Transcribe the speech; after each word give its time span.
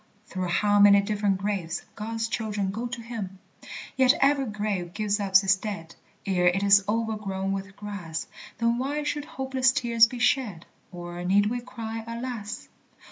through 0.25 0.47
how 0.47 0.79
many 0.79 0.99
different 0.99 1.37
graves 1.37 1.83
God's 1.93 2.27
children 2.27 2.71
go 2.71 2.87
to 2.87 3.01
him!) 3.03 3.37
Yet 3.95 4.15
every 4.19 4.47
grave 4.47 4.95
gives 4.95 5.19
up 5.19 5.33
its 5.33 5.55
dead 5.57 5.93
Ere 6.25 6.47
it 6.47 6.63
is 6.63 6.83
overgrown 6.89 7.51
with 7.51 7.75
grass; 7.75 8.25
Then 8.57 8.79
why 8.79 9.03
should 9.03 9.25
hopeless 9.25 9.71
tears 9.71 10.07
be 10.07 10.17
shed, 10.17 10.65
Or 10.91 11.23
need 11.23 11.51
we 11.51 11.61
cry, 11.61 12.03
"Alas"? 12.07 12.67